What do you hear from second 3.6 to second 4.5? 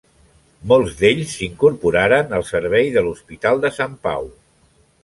de Sant Pau.